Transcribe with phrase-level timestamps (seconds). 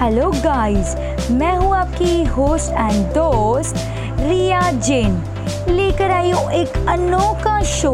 [0.00, 0.94] Hello guys
[1.30, 3.74] मैं हूँ आपकी होस्ट एंड दोस्त
[4.20, 5.12] रिया जैन।
[5.68, 7.92] लेकर आई हूँ एक अनोखा शो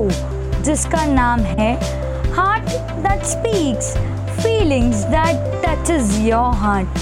[0.63, 1.75] जिसका नाम है
[2.33, 2.65] heart
[3.05, 3.93] that speaks
[4.41, 6.99] feelings that touches your heart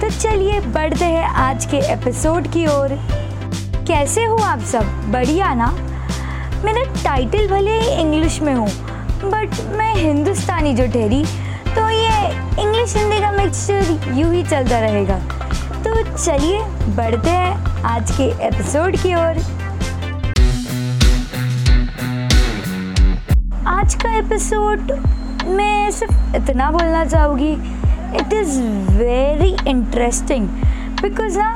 [0.00, 2.96] तो चलिए बढ़ते हैं आज के एपिसोड की ओर।
[3.86, 4.84] कैसे हो आप सब?
[5.12, 5.70] बढ़िया ना?
[6.64, 8.66] मेरा टाइटल भले ही इंग्लिश में हो
[9.24, 11.24] बट मैं हिंदुस्तानी जो ठहरी
[11.74, 15.18] तो ये इंग्लिश, हिंदी का मिक्सचर यूँ ही चलता रहेगा।
[15.84, 16.60] तो चलिए,
[16.96, 19.38] बढ़ते हैं आज के एपिसोड की ओर।
[23.68, 24.92] आज का एपिसोड
[25.48, 27.52] मैं सिर्फ़ इतना बोलना चाहूँगी
[28.18, 28.60] it is
[28.92, 30.48] very interesting
[31.02, 31.52] because ना,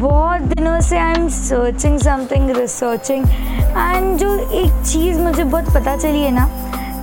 [0.00, 5.96] बहुत दिनों से I am searching something researching and जो एक चीज़ मुझे बहुत पता
[5.96, 6.46] चली है ना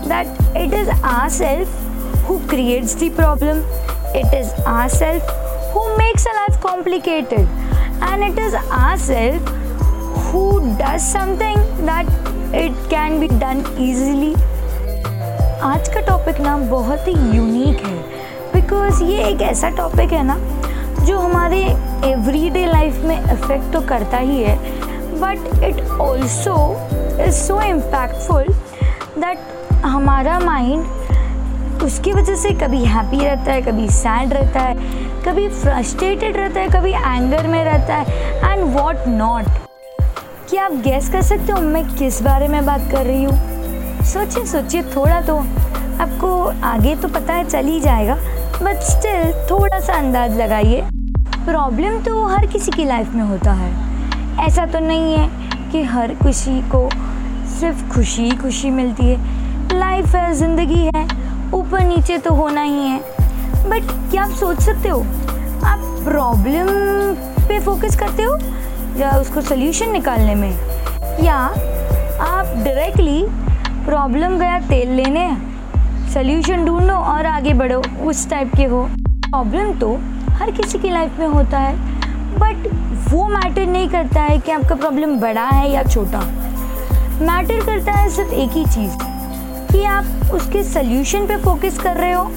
[0.07, 1.84] that it is our self
[2.27, 3.63] who creates the problem.
[4.13, 5.25] It is ourselves
[5.73, 7.47] who makes our life complicated.
[8.01, 9.49] And it is ourselves
[10.31, 12.05] who does something that
[12.53, 14.33] it can be done easily.
[15.63, 20.37] आज का टॉपिक ना बहुत ही unique है because ये एक ऐसा topic है ना
[21.05, 21.61] जो हमारे
[22.09, 24.57] एवरीडे लाइफ में इफ़ेक्ट तो करता ही है
[25.21, 26.55] but it also
[27.27, 28.53] is so impactful
[29.17, 31.04] that हमारा माइंड
[31.85, 34.73] उसकी वजह से कभी हैप्पी रहता है, कभी सैड रहता है,
[35.23, 39.45] कभी फ्रस्ट्रेटेड रहता है, कभी एंगर में रहता है एंड वॉट नॉट
[40.49, 44.03] क्या आप गैस कर सकते हो मैं किस बारे में बात कर रही हूँ?
[44.03, 45.37] सोचिए सोचिए थोड़ा तो।
[45.95, 46.29] आपको
[46.67, 48.15] आगे तो पता है, चल ही जाएगा
[48.61, 50.81] बट स्टिल थोड़ा सा अंदाज लगाइए।
[51.45, 53.71] प्रॉब्लम तो हर किसी की लाइफ में होता है।
[54.45, 56.89] ऐसा तो नहीं है कि हर खुशी को
[57.59, 61.24] सिर्फ़ खुशी ही खुशी मिलती है। लाइफ है, ज़िंदगी है।
[61.55, 62.99] ऊपर नीचे तो होना ही है।
[63.69, 64.99] बट क्या आप सोच सकते हो?
[65.65, 66.67] आप प्रॉब्लम
[67.47, 68.37] पे फोकस करते हो
[68.97, 70.51] या उसको सोल्यूशन निकालने में?
[71.23, 71.35] या
[72.21, 73.25] आप डायरेक्टली
[73.85, 75.29] प्रॉब्लम गया तेल लेने
[76.13, 79.95] सोल्यूशन ढूंढो और आगे बढ़ो, उस टाइप के हो। प्रॉब्लम तो
[80.31, 81.75] हर किसी की लाइफ में होता है
[82.35, 82.67] बट
[83.13, 86.21] वो मैटर नहीं करता है कि आपका प्रॉब्लम बड़ा है या छोटा।
[87.21, 89.14] मैटर करता है सिर्फ़ एक ही चीज़।
[89.71, 92.31] कि आप उसके सल्यूशन पे फोकस कर रहे हो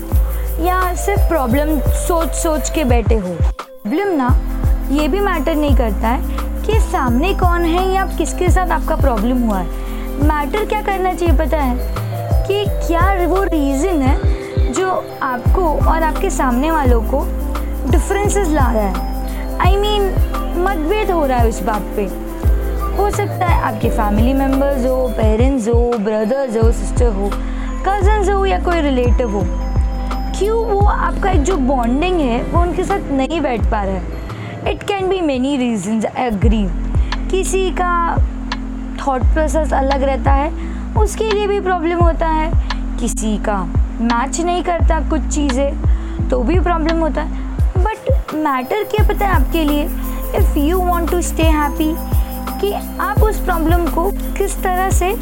[0.66, 3.28] या सिर्फ़ प्रॉब्लम सोच सोच के बैठे हो?
[3.28, 4.40] प्रॉब्लम ना
[4.90, 6.22] ये भी मैटर नहीं करता है
[6.66, 9.66] कि सामने कौन है या किसके साथ आपका प्रॉब्लम हुआ है।
[10.22, 11.76] मैटर क्या करना चाहिए पता है?
[12.48, 14.38] कि क्या वो रीज़न है
[14.72, 17.24] जो आपको और आपके सामने वालों को
[17.90, 19.08] डिफरेंसेस ला रहा है।
[19.58, 22.27] आई I मीन mean, मतभेद हो रहा है उस बात पे।
[22.98, 27.30] हो सकता है आपके फैमिली मेंबर्स हो पेरेंट्स हो ब्रदर्स हो सिस्टर हो
[27.86, 29.42] कजन्स हो या कोई रिलेटिव हो।
[30.38, 34.72] क्यों वो आपका एक जो बॉन्डिंग है, वो उनके साथ नहीं बैठ पा रहा है?
[34.72, 36.64] It can be many reasons agree
[37.30, 38.16] किसी का
[38.96, 40.50] थॉट प्रोसेस अलग रहता है,
[40.94, 42.50] उसके लिए भी प्रॉब्लम होता है।
[43.00, 43.62] किसी का
[44.00, 47.46] मैच नहीं करता कुछ चीज़ें तो भी प्रॉब्लम होता है।
[47.78, 49.84] बट मैटर क्या पता है आपके लिए?
[50.36, 51.94] If you want to stay happy
[52.60, 55.14] कि आप उस प्रॉब्लम को किस तरह से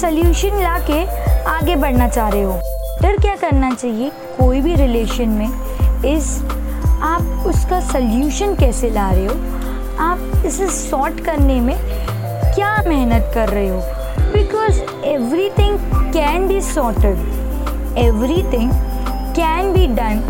[0.00, 1.04] सल्यूशन ला के
[1.50, 2.60] आगे बढ़ना चाह रहे हो?
[3.02, 4.10] डर क्या करना चाहिए?
[4.40, 5.48] कोई भी रिलेशन में
[6.16, 6.40] इस,
[7.02, 9.34] आप उसका सल्यूशन कैसे ला रहे हो?
[10.00, 11.76] आप इसे सॉर्ट करने में
[12.54, 13.80] क्या मेहनत कर रहे हो?
[14.34, 15.78] Because every thing
[16.12, 18.70] can be sorted every thing
[19.36, 20.22] can be done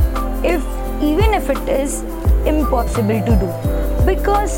[0.46, 2.02] if even if it is
[2.48, 3.46] impossible to do
[4.06, 4.50] because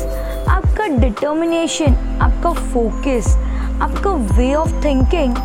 [0.49, 3.35] आपका डिटर्मिनेशन आपका फोकस
[3.81, 5.35] आपका way of thinking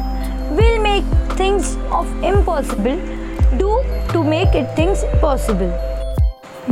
[0.52, 1.04] will make
[1.40, 3.00] things of impossible
[3.58, 3.70] do
[4.12, 5.90] to make it things possible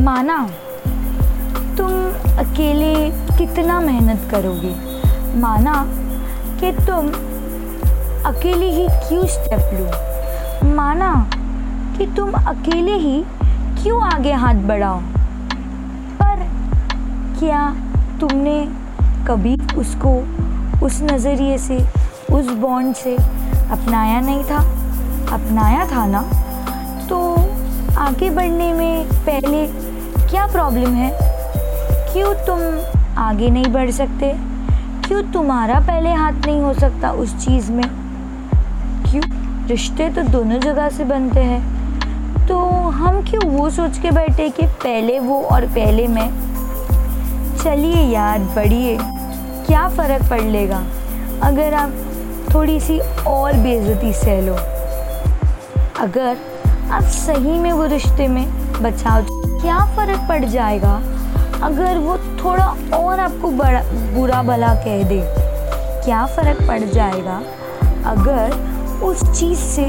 [0.02, 0.36] माना,
[1.76, 1.92] तुम
[2.38, 2.94] अकेले
[3.38, 4.74] कितना मेहनत करोगे?
[5.40, 5.74] माना
[6.60, 7.08] कि तुम
[8.26, 10.74] अकेले ही क्यों स्टेप लो?
[10.74, 11.30] माना
[11.98, 13.22] कि तुम अकेले ही
[13.82, 15.00] क्यों आगे हाथ बढ़ाओ?
[16.22, 16.36] पर
[17.38, 17.62] क्या
[18.20, 18.68] तुमने
[19.26, 20.10] कभी उसको
[20.86, 21.78] उस नज़रिए से,
[22.32, 23.16] उस बॉन्ड से
[23.70, 24.58] अपनाया नहीं था?
[25.32, 26.22] अपनाया था ना?
[27.08, 27.34] तो
[27.98, 29.66] आगे बढ़ने में पहले
[30.28, 31.18] क्या प्रॉब्लम है?
[32.12, 32.60] क्यों तुम
[33.18, 34.32] आगे नहीं बढ़ सकते?
[35.08, 37.84] क्यों तुम्हारा पहले हाथ नहीं हो सकता उस चीज़ में?
[39.10, 39.24] क्यों
[39.66, 41.80] रिश्ते तो दोनों जगह से बनते हैं?
[42.48, 42.58] तो
[42.90, 46.49] हम क्यों वो सोच के बैठे कि पहले वो और पहले मैं?
[47.62, 48.96] चलिए यार बढ़िए।
[49.66, 50.82] क्या फ़र्क पड़ लेगा?
[51.42, 51.92] अगर आप
[52.54, 54.54] थोड़ी सी और बेइज्जती सह लो।
[56.00, 56.36] अगर
[56.90, 58.44] आप सही में वो रिश्ते में
[58.82, 59.26] बचाव
[59.60, 60.94] क्या फ़र्क पड़ जाएगा?
[61.62, 62.66] अगर वो थोड़ा
[62.96, 63.82] और आपको बड़ा,
[64.14, 65.20] बुरा भला कह दे,
[66.04, 67.40] क्या फ़र्क पड़ जाएगा?
[68.06, 69.84] अगर उस चीज़ से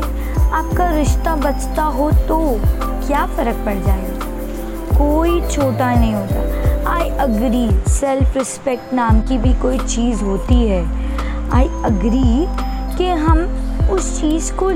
[0.51, 2.39] आपका रिश्ता बचता हो तो
[3.07, 4.97] क्या फ़र्क पड़ जाएगा?
[4.97, 6.60] कोई छोटा नहीं होता।
[6.91, 10.85] आई अग्री सेल्फ रिस्पेक्ट नाम की भी कोई चीज़ होती है।
[11.51, 12.45] आई अग्री
[12.97, 13.39] कि हम
[13.91, 14.71] उस चीज़ को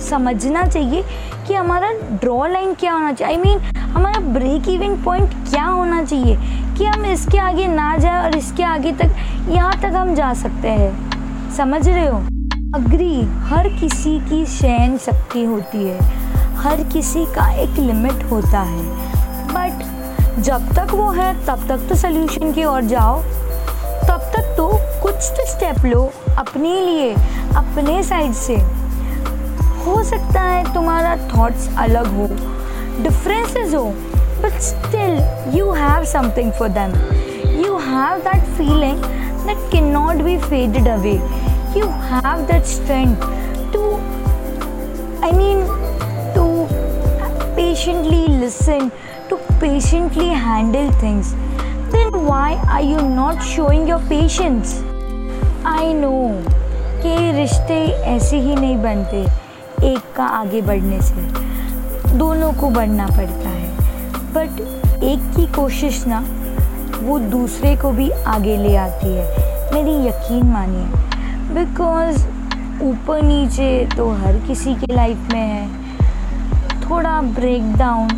[0.00, 1.04] समझना चाहिए
[1.46, 5.30] कि हमारा ड्रॉ लाइन क्या होना चाहिए। आई I मीन mean, हमारा ब्रेक इवन पॉइंट
[5.50, 6.36] क्या होना चाहिए
[6.78, 9.16] कि हम इसके आगे ना जाए और इसके आगे तक
[9.48, 11.10] यहाँ तक हम जा सकते हैं।
[11.52, 12.18] समझ रहे हो?
[12.74, 15.98] अग्री हर किसी की शयन शक्ति होती है।
[16.54, 19.05] हर किसी का एक लिमिट होता है।
[20.38, 23.20] जब तक वो है, तब तक तो सोल्यूशन की ओर जाओ।
[24.08, 24.68] तब तक तो
[25.02, 26.02] कुछ तो स्टेप लो
[26.38, 27.12] अपने लिए,
[27.56, 28.56] अपने साइड से।
[29.86, 32.26] हो सकता है तुम्हारा थॉट्स अलग हो
[33.02, 33.84] डिफरेंसेस हो
[34.42, 36.92] but still you have something for them
[37.64, 39.02] you have that feeling
[39.46, 41.12] that can not be faded away
[41.78, 43.16] you have that strength
[43.72, 43.92] to
[45.24, 45.66] I mean
[46.34, 46.46] to
[47.56, 48.90] patiently listen
[49.56, 51.26] patiently handle things.
[51.92, 54.66] Then why are you not showing your patience?
[55.66, 56.56] I know.
[57.02, 59.26] कि रिश्ते ऐसे ही नहीं बनते।
[59.86, 61.46] एक का आगे बढ़ने से।
[62.14, 63.76] दोनों को बढ़ना पड़ता है।
[64.32, 64.60] बट
[65.02, 66.24] एक की कोशिश ना,
[67.02, 69.24] वो दूसरे को भी आगे ले आती है।
[69.74, 70.86] मेरी यकीन मानिए।
[71.54, 72.26] बिकॉज़
[72.82, 75.68] ऊपर नीचे तो हर किसी के लाइफ में है।
[76.80, 78.08] थोड़ा ब्रेक डाउन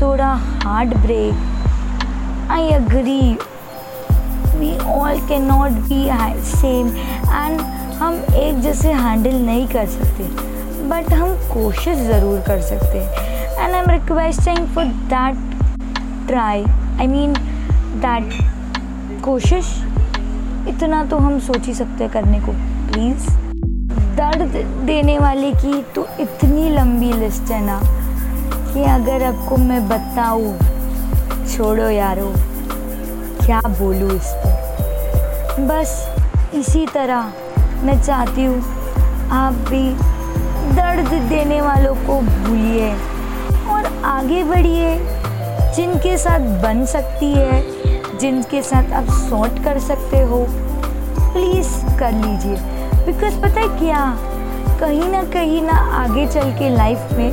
[0.00, 0.32] थोड़ा
[0.64, 3.20] hard break I agree
[4.58, 6.04] we all can not be
[6.50, 7.60] same and
[8.00, 10.24] हम एक जैसे हैंडल नहीं कर सकते
[10.88, 13.08] बट हम कोशिश ज़रूर कर सकते हैं.
[13.56, 16.64] And I am requesting for that try
[17.00, 17.32] I mean
[18.04, 19.74] that कोशिश.
[20.68, 22.52] इतना तो हम सोच ही सकते करने को
[22.92, 23.28] प्लीज़
[24.16, 24.56] दर्द
[24.86, 27.80] देने वाले की तो इतनी लंबी लिस्ट है ना.
[28.72, 30.56] कि अगर आपको मैं बताऊँ,
[31.48, 32.32] छोड़ो यारो,
[33.44, 35.92] क्या बोलूँ इस पर बस
[36.54, 37.32] इसी तरह
[37.84, 38.60] मैं चाहती हूँ,
[39.32, 39.90] आप भी
[40.74, 42.92] दर्द देने वालों को भूलिए
[43.72, 44.96] और आगे बढ़िए,
[45.76, 50.44] जिनके साथ बन सकती है, जिनके साथ आप सॉर्ट कर सकते हो।
[51.32, 52.56] प्लीज़ कर लीजिए
[53.06, 54.04] बिकॉज़ पता है क्या?
[54.80, 57.30] कहीं ना कहीं ना आगे चल के लाइफ में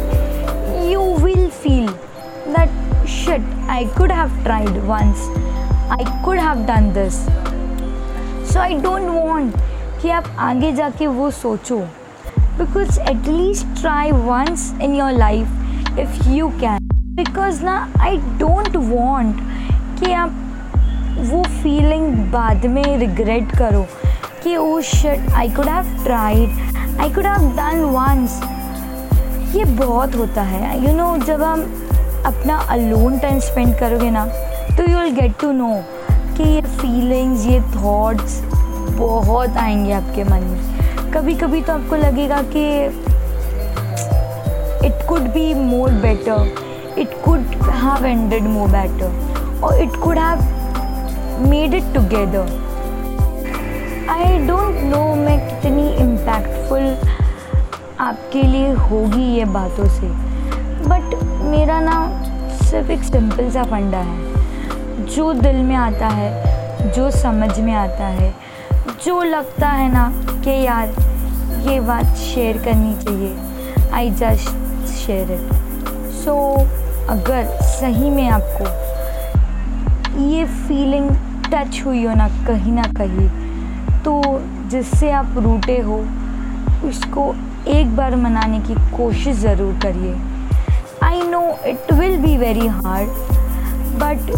[3.26, 5.28] shit I could have tried once
[5.92, 7.22] I could have done this
[8.54, 9.56] so I don't want
[10.02, 11.84] कि आप आगे जाके वो सोचो.
[12.58, 16.86] Because at least try once in your life if you can.
[17.18, 17.74] Because ना
[18.04, 18.12] I
[18.42, 19.42] don't want
[20.00, 20.32] कि आप
[21.32, 23.86] वो फीलिंग बाद में रिग्रेट करो
[24.44, 28.40] कि ओ shit I could have tried I could have done once
[29.56, 30.76] ये बहुत होता है.
[30.78, 31.66] यू you नो know, जब हम
[32.26, 34.26] अपना अलोन टाइम स्पेंड करोगे ना
[34.78, 35.70] तो you will get to know
[36.38, 38.42] कि ये फीलिंग्स ये थॉट्स
[38.98, 42.86] बहुत आएँगे आपके मन में। कभी कभी तो आपको लगेगा कि
[44.88, 46.56] it could be more better
[46.98, 52.64] it could have ended more better और it could have made it together
[54.10, 56.96] I don't know मैं कितनी इम्पैक्टफुल
[58.00, 60.08] आपके लिए होगी ये बातों से
[60.90, 61.14] बट
[61.46, 61.98] मेरा ना
[62.62, 68.08] सिर्फ़ एक सिंपल सा फंडा है। जो दिल में आता है, जो समझ में आता
[68.08, 68.34] है,
[69.06, 70.10] जो लगता है ना
[70.44, 70.94] कि यार,
[71.70, 75.54] ये बात शेयर करनी चाहिए। I just share it
[76.16, 76.36] so
[77.10, 78.66] अगर सही में आपको
[80.24, 81.10] ये फीलिंग
[81.54, 83.28] टच हुई हो ना कहीं ना कहीं
[84.04, 84.22] तो
[84.70, 85.98] जिससे आप रूटे हो,
[86.88, 87.34] उसको
[87.72, 90.14] एक बार मनाने की कोशिश ज़रूर करिए।
[91.06, 93.10] I know it will be very hard
[94.00, 94.30] but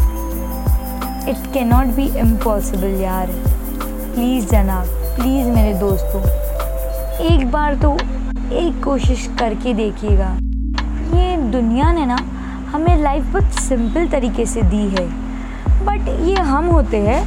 [1.29, 3.27] it cannot be impossible यार
[4.13, 6.21] प्लीज़ जनाब प्लीज़ मेरे दोस्तों
[7.25, 7.93] एक बार तो
[8.55, 10.27] एक कोशिश करके देखिएगा
[11.13, 12.17] ये दुनिया ने ना
[12.71, 15.07] हमें लाइफ बहुत सिंपल तरीके से दी है
[15.85, 17.21] बट ये हम होते हैं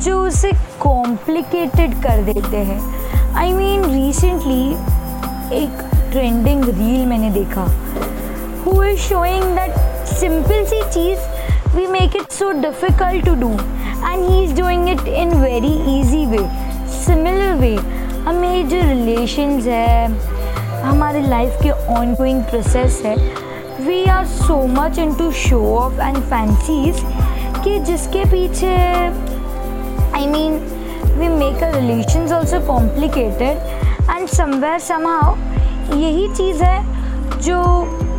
[0.00, 2.80] जो उसे कॉम्प्लिकेटेड कर देते हैं
[3.34, 4.62] आई मीन रिसेंटली
[5.56, 5.82] एक
[6.12, 7.66] ट्रेंडिंग रील मैंने देखा
[8.66, 9.74] who is showing that
[10.08, 15.06] simple C cheese we make it so difficult to do and he is doing it
[15.08, 16.38] in very easy way
[16.94, 17.74] similar way
[18.26, 20.06] हमें जो relations है,
[20.82, 23.14] हमारे life के on going process है.
[23.86, 27.00] We are so much into show off and fancies
[27.64, 28.74] कि जिसके पीछे
[30.14, 30.58] I mean
[31.18, 35.36] we make a relation also complicated and somewhere somehow
[35.96, 37.62] यही चीज़ है जो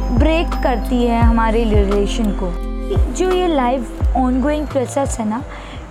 [0.09, 2.51] ब्रेक करती है हमारे रिलेशन को
[3.13, 5.43] जो ये लाइफ ऑन गोइंग प्रोसेस है ना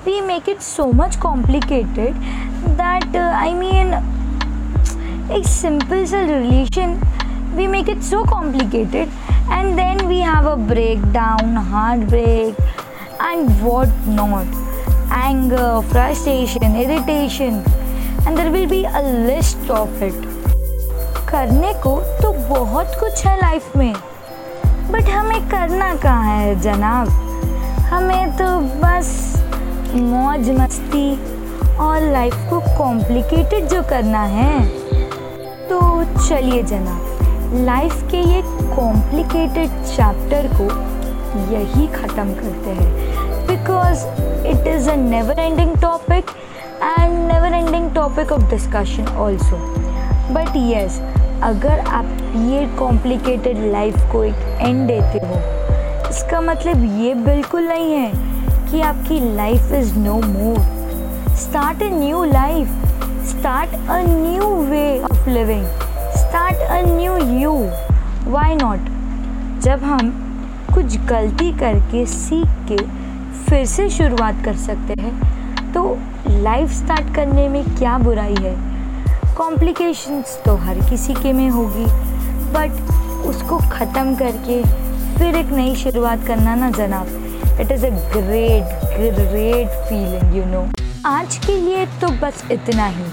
[0.07, 2.15] we make it so much complicated
[2.81, 3.95] that I mean
[5.37, 7.01] एक सिंपल सा relation
[7.57, 9.09] we make it so complicated
[9.53, 12.63] and then we have a break down heart break
[13.23, 14.65] and what not
[15.09, 17.63] anger, frustration, irritation,
[18.27, 20.46] and there will be a list of it.
[21.29, 23.93] करने को तो बहुत कुछ है life में।
[24.91, 27.09] But हमें करना कहाँ है, जनाब?
[27.87, 28.47] हमें तो
[28.83, 29.09] बस
[29.95, 31.11] मौज मस्ती
[31.79, 34.65] और लाइफ को कॉम्प्लिकेटेड जो करना है।
[35.69, 35.81] तो
[36.29, 38.43] चलिए जनाब लाइफ के ये
[38.77, 40.65] कॉम्प्लिकेटेड चैप्टर को
[41.53, 44.07] यही ख़त्म करते हैं। Because
[44.49, 46.31] it is a never ending topic
[46.83, 49.57] and never ending topic of discussion also
[50.33, 51.01] but yes
[51.45, 52.05] अगर आप
[52.51, 55.37] ये कॉम्प्लिकेटेड लाइफ को एक एंड देते हो,
[56.11, 60.59] इसका मतलब ये बिल्कुल नहीं है कि आपकी life is no more
[61.37, 62.69] start a new life
[63.29, 65.65] start a new way of living
[66.19, 67.55] start a new you
[68.33, 68.95] why not
[69.65, 70.11] जब हम
[70.75, 72.77] कुछ गलती करके सीख के
[73.49, 75.83] फिर से शुरुआत कर सकते हैं तो
[76.29, 78.55] लाइफ स्टार्ट करने में क्या बुराई है?
[79.37, 81.85] कॉम्प्लिकेशंस तो हर किसी के में होगी
[82.53, 82.71] बट
[83.27, 84.63] उसको ख़त्म करके
[85.19, 87.09] फिर एक नई शुरुआत करना ना जनाब।
[87.61, 88.65] It is a great
[89.15, 90.65] great feeling you know
[91.07, 93.05] आज के लिए तो बस इतना ही।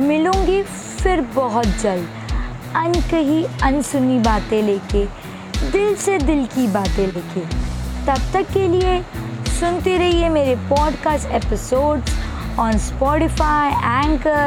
[0.00, 2.08] मिलूँगी फिर बहुत जल्द।
[2.76, 5.04] अनकही, अनसुनी बातें लेके,
[5.72, 7.46] दिल से दिल की बातें लेके।
[8.06, 9.00] तब तक के लिए
[9.60, 12.15] सुनते रहिए मेरे podcast episodes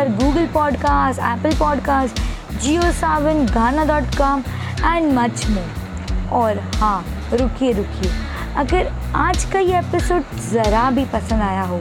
[0.09, 2.19] Google podcast Apple podcast
[2.61, 4.43] Jio Saavn Gaana dot com
[4.85, 8.11] and much more और हाँ रुकिए रुकिए।
[8.57, 11.79] अगर आज का ये एपिसोड ज़रा भी पसंद आया हो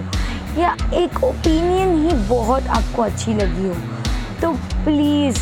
[0.59, 3.75] या एक ओपिनियन ही बहुत आपको अच्छी लगी हो
[4.41, 4.53] तो
[4.85, 5.41] प्लीज़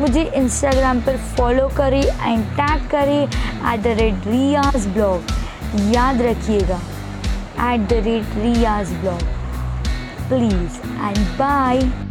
[0.00, 3.22] मुझे इंस्टाग्राम पर फॉलो करें एंड टैग करें
[3.74, 5.24] at the rate Riyaz blog
[5.94, 6.80] याद रखिएगा
[7.72, 9.33] at the rate Riyaz blog
[10.28, 11.80] please and bye